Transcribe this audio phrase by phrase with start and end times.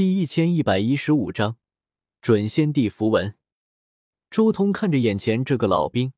[0.00, 1.58] 第一千一百一十五章
[2.22, 3.34] 准先帝符文。
[4.30, 6.14] 周通看着眼前这个老兵，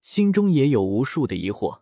[0.00, 1.80] 心中也有无数的疑惑。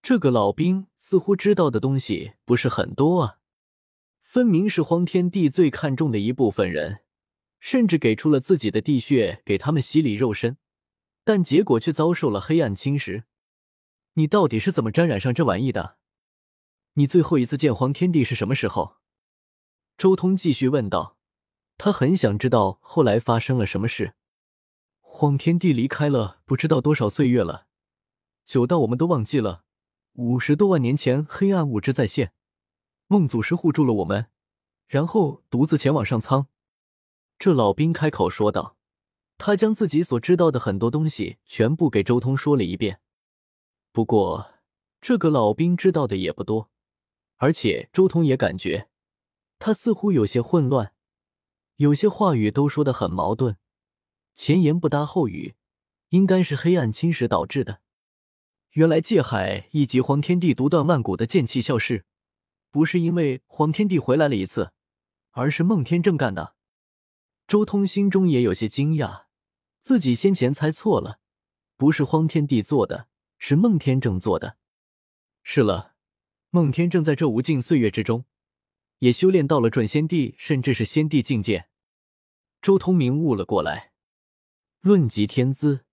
[0.00, 3.38] 这个老兵似乎知道的东西不是很多啊，
[4.22, 7.00] 分明是荒天帝最看重的一部分人，
[7.60, 10.56] 甚至给出了自己的地穴给他们洗礼肉身，
[11.22, 13.24] 但结果却遭受了黑暗侵蚀。
[14.14, 15.98] 你到底是怎么沾染上这玩意的？
[16.94, 18.96] 你最后一次见荒天帝是什么时候？
[19.96, 21.16] 周通继续问道。
[21.78, 24.14] 他很想知道后来发生了什么事。
[25.00, 27.66] 荒天帝离开了不知道多少岁月了，
[28.44, 29.64] 久到我们都忘记了。
[30.14, 32.32] 五十多万年前，黑暗物质再现，
[33.06, 34.26] 梦祖师护住了我们，
[34.86, 36.48] 然后独自前往上苍。
[37.38, 38.76] 这老兵开口说道。
[39.38, 43.00] 他将自己所知道的很多东西全部给周通说了一遍。
[43.92, 44.54] 不过，
[44.98, 46.70] 这个老兵知道的也不多。
[47.36, 48.88] 而且周通也感觉，
[49.58, 50.92] 他似乎有些混乱，
[51.76, 53.56] 有些话语都说的很矛盾，
[54.34, 55.54] 前言不搭后语，
[56.10, 57.80] 应该是黑暗侵蚀导致的。
[58.72, 62.04] 原来界海以及黄天帝独断万古的剑气消失，
[62.70, 64.72] 不是因为黄天帝回来了一次，
[65.30, 66.54] 而是孟天正干的。
[67.46, 69.24] 周通心中也有些惊讶，
[69.80, 71.20] 自己先前猜错了，
[71.76, 73.08] 不是荒天帝做的，
[73.38, 74.58] 是孟天正做的。
[75.42, 75.94] 是了。
[76.50, 78.24] 孟天正在这无尽岁月之中，
[78.98, 81.66] 也修炼到了准仙帝，甚至是仙帝境界。
[82.62, 83.92] 周通明悟了过来。
[84.80, 85.84] 论及天资，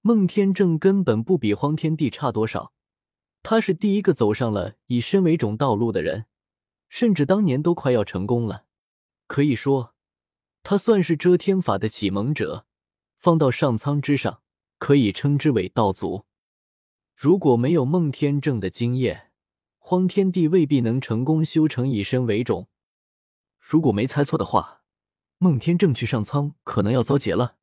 [0.00, 2.72] 孟天正根本不比荒天帝差多少。
[3.42, 6.26] 他是第一个走上了以身为种道路的人，
[6.88, 8.64] 甚至当年都快要成功了。
[9.26, 9.94] 可以说，
[10.62, 12.66] 他算是遮天法的启蒙者，
[13.18, 14.42] 放到上苍之上，
[14.78, 16.24] 可以称之为道祖。
[17.14, 19.25] 如果没有孟天正的经验，
[19.88, 22.68] 荒天帝未必能成功修成以身为种。
[23.60, 24.82] 如果没猜错的话，
[25.38, 27.56] 孟天正去上苍可能要遭劫了。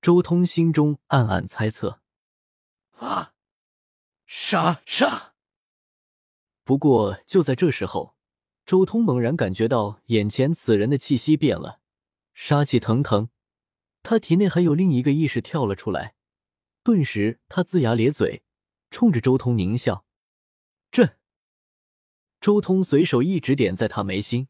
[0.00, 2.00] 周通心中暗暗猜测。
[2.98, 3.32] 啊！
[4.26, 5.34] 杀杀！
[6.62, 8.14] 不过就在这时候，
[8.64, 11.80] 周通猛然感觉到眼前此人的气息变了，
[12.32, 13.28] 杀气腾腾。
[14.04, 16.14] 他体内还有另一个意识跳了出来，
[16.84, 18.44] 顿时他龇牙咧嘴，
[18.92, 20.06] 冲着周通狞笑。
[20.92, 21.18] 朕。
[22.44, 24.48] 周通随手一指点在他眉心，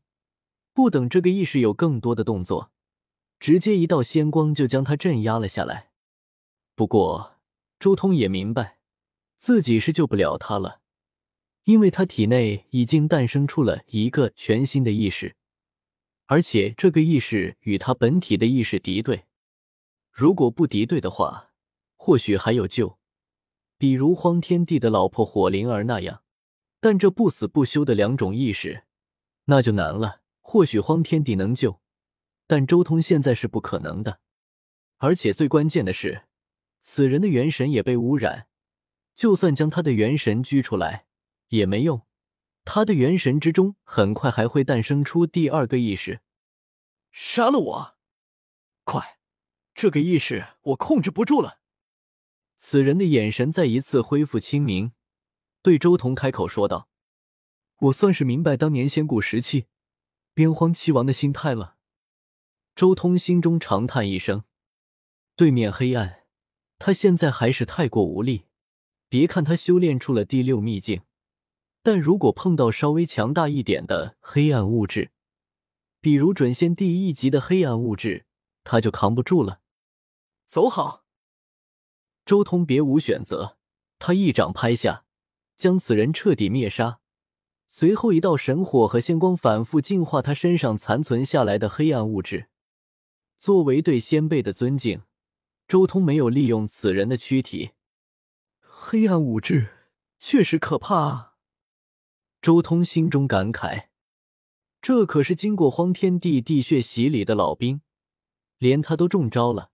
[0.72, 2.72] 不等这个意识有更多的动作，
[3.38, 5.92] 直接一道仙光就将他镇压了下来。
[6.74, 7.36] 不过，
[7.78, 8.80] 周通也明白
[9.38, 10.80] 自己是救不了他了，
[11.66, 15.36] 因为他体内已经诞生出了一个全新的意识，
[16.26, 19.26] 而且这个意识与他本体的意识敌对。
[20.10, 21.52] 如果不敌对的话，
[21.94, 22.98] 或许还有救，
[23.78, 26.23] 比如荒天帝的老婆火灵儿那样。
[26.84, 28.84] 但这不死不休的两种意识，
[29.46, 30.20] 那就难了。
[30.42, 31.80] 或许荒天帝能救，
[32.46, 34.20] 但周通现在是不可能的。
[34.98, 36.26] 而且最关键的是，
[36.80, 38.48] 此人的元神也被污染，
[39.14, 41.06] 就算将他的元神拘出来
[41.48, 42.02] 也没用。
[42.66, 46.20] 他的元神之中很快还会诞生出第二个意识。
[47.10, 47.96] 杀了我！
[48.84, 49.18] 快，
[49.74, 51.60] 这个意识我控制不住了。
[52.58, 54.92] 此人的眼神再一次恢复清明。
[55.64, 56.90] 对周彤开口说道
[57.88, 59.64] ：“我算是明白当年仙古时期
[60.34, 61.78] 边荒七王的心态了。”
[62.76, 64.44] 周通心中长叹一声
[65.34, 66.26] ：“对面黑暗，
[66.78, 68.44] 他现在还是太过无力。
[69.08, 71.00] 别看他修炼出了第六秘境，
[71.82, 75.12] 但如果碰到稍微强大一点的黑暗物质，
[76.02, 78.26] 比如准仙第一级的黑暗物质，
[78.64, 79.62] 他就扛不住了。”
[80.46, 81.06] 走好！
[82.26, 83.56] 周通别无选择，
[83.98, 85.03] 他一掌拍下。
[85.56, 87.00] 将此人彻底灭杀，
[87.68, 92.48] 随后一道神火和仙光反复净化他身上残存下来的黑暗物质。
[93.38, 95.02] 作为对先辈的尊敬，
[95.66, 97.72] 周通没有利用此人的躯体。
[98.60, 99.88] 黑暗物质
[100.18, 101.34] 确实可怕啊！
[102.42, 103.86] 周通心中感慨，
[104.82, 107.80] 这可是经过荒天地地血洗礼的老兵，
[108.58, 109.70] 连他都中招了，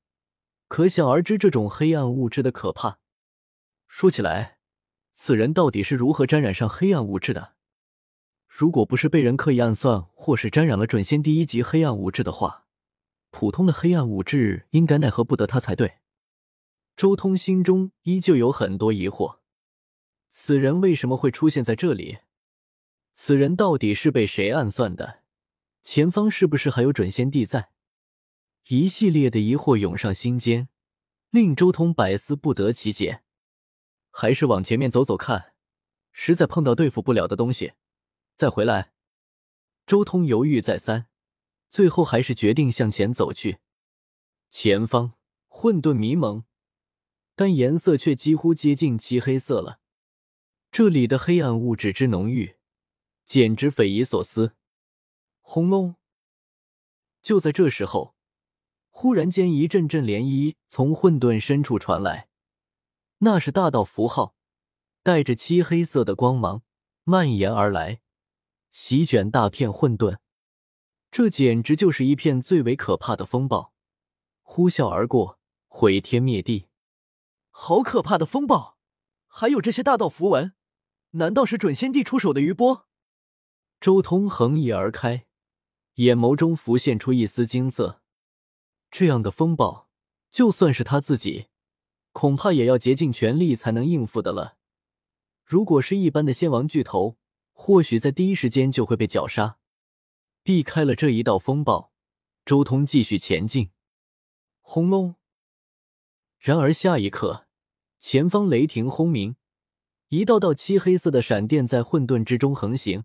[0.69, 3.00] 可想而知这种黑暗物质的可怕。
[3.88, 4.60] 说起来。
[5.12, 7.55] 此人到底是如何沾染上黑暗物质的？
[8.49, 12.67] 如果不是被人刻意暗算，或是沾染了准仙第一级黑暗物质的话，
[13.31, 15.99] 普通的黑暗物质应该奈何不得他才对。
[16.97, 19.39] 周通心中依旧有很多疑惑：
[20.29, 22.19] 此人为什么会出现在这里？
[23.13, 25.21] 此人到底是被谁暗算的？
[25.83, 27.71] 前方是不是还有准仙帝在？
[28.69, 30.69] 一系列的疑惑涌上心间，
[31.31, 33.23] 令周通百思不得其解。
[34.11, 35.55] 还是往前面走走看，
[36.12, 37.73] 实在碰到对付不了的东西，
[38.37, 38.93] 再回来。
[39.87, 41.09] 周通犹豫再三，
[41.69, 43.59] 最后还是决定向前走去。
[44.49, 45.15] 前方
[45.49, 46.45] 混沌迷蒙，
[47.35, 49.81] 但颜色却几乎接近漆黑色了。
[50.71, 52.56] 这里的黑暗物质之浓郁，
[53.25, 54.55] 简直匪夷所思。
[55.41, 55.97] 轰隆！
[57.21, 58.15] 就在这时候，
[58.89, 62.30] 忽然间一阵阵涟漪从混沌深处传来，
[63.22, 64.34] 那是大道符号，
[65.02, 66.62] 带着漆黑色的光芒
[67.05, 68.00] 蔓延而来，
[68.70, 70.19] 席卷大片混沌。
[71.11, 73.75] 这简直就是一片最为可怕的风暴，
[74.43, 75.38] 呼啸而过，
[75.69, 76.69] 毁天灭地。
[77.50, 78.78] 好可怕的风暴！
[79.26, 80.55] 还有这些大道符文，
[81.11, 82.88] 难道是准仙帝出手的余波？
[83.81, 85.26] 周通横移而开。
[85.96, 88.00] 眼眸中浮现出一丝惊色，
[88.90, 89.90] 这样的风暴，
[90.31, 91.49] 就算是他自己，
[92.20, 94.58] 恐怕也要竭尽全力才能应付的了。
[95.43, 97.17] 如果是一般的仙王巨头，
[97.55, 99.56] 或许在第一时间就会被绞杀。
[100.43, 101.94] 避开了这一道风暴，
[102.44, 103.70] 周通继续前进。
[104.61, 105.14] 轰隆！
[106.38, 107.46] 然而下一刻，
[107.99, 109.37] 前方雷霆轰鸣，
[110.08, 113.05] 一道道漆黑色的闪电在混沌之中横行，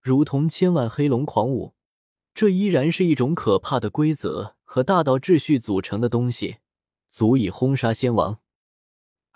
[0.00, 1.74] 如同千万黑龙狂舞。
[2.34, 6.56] 这依然是一种可怕的规则和大道秩序组成的东西，
[7.08, 8.40] 足以轰杀仙王。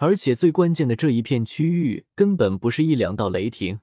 [0.03, 3.79] 而且最关键的，这一片区域根本不是一两道雷霆，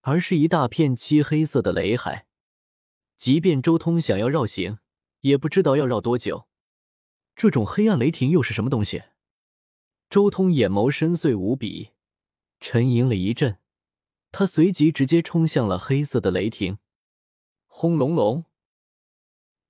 [0.00, 2.26] 而是一大片漆黑色的雷海。
[3.16, 4.78] 即便周通想要绕行，
[5.20, 6.48] 也不知道要绕多久。
[7.36, 9.04] 这种黑暗雷霆又是什么东西？
[10.10, 11.90] 周通眼眸深邃无比，
[12.58, 13.58] 沉吟了一阵，
[14.32, 16.78] 他随即直接冲向了黑色的雷霆。
[17.68, 18.44] 轰隆隆！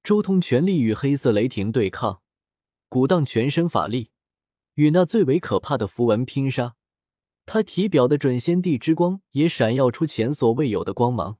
[0.03, 2.23] 周通全力与黑色雷霆对抗，
[2.89, 4.13] 鼓荡全身法力，
[4.79, 6.77] 与那最为可怕的符文拼杀。
[7.45, 11.39] 他体表的准仙帝之光也闪耀出前所未有的光芒。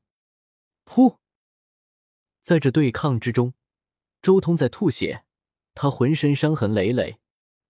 [0.85, 1.19] 噗！
[2.41, 3.55] 在这对抗之中，
[4.21, 5.25] 周通在吐血，
[5.73, 7.21] 他浑身伤痕累累，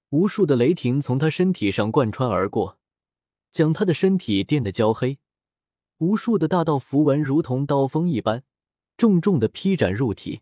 [0.09, 2.79] 无数的雷霆从他身体上贯穿而过，
[3.53, 5.19] 将他的身体电得焦黑。
[5.99, 8.43] 无数的大道符文如同刀锋一般。
[8.97, 10.41] 重重的劈斩入体，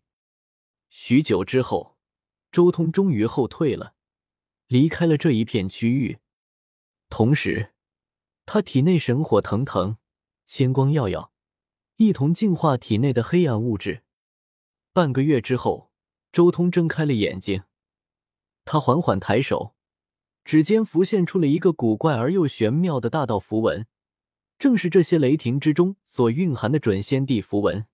[0.88, 1.96] 许久之后，
[2.52, 3.95] 周通终于后退了，
[4.66, 6.18] 离开了这一片区域。
[7.08, 7.72] 同时，
[8.44, 9.98] 他体内神火腾腾，
[10.44, 11.32] 仙光耀耀，
[11.96, 14.02] 一同净化体内的黑暗物质。
[14.92, 15.92] 半个月之后，
[16.32, 17.62] 周通睁开了眼睛，
[18.64, 19.74] 他缓缓抬手，
[20.44, 23.86] 指尖浮现出了一个古怪而又玄妙的大道符文，
[24.58, 27.86] 正是这些雷霆之中所蕴含的准仙帝符文。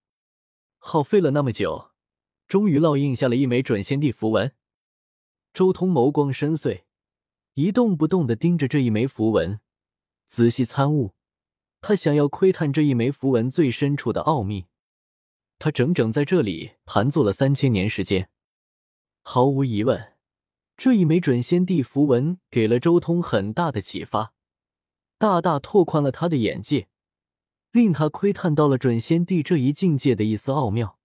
[0.78, 1.90] 耗费了那么久，
[2.48, 4.54] 终于烙印下了一枚准仙帝符文。
[5.52, 6.84] 周通眸光深邃，
[7.54, 9.60] 一动不动的盯着这一枚符文，
[10.26, 11.12] 仔细参悟。
[11.82, 14.66] 他想要窥探这一枚符文最深处的奥秘。
[15.58, 18.30] 他整整在这里盘坐了三千年时间。
[19.22, 20.14] 毫无疑问，
[20.76, 24.32] 这一枚准仙帝符文给了周通很大的启发，
[25.18, 26.88] 大大拓宽了他的眼界。
[27.72, 30.98] 令他窥探到了准仙帝这一境界的一丝奥妙。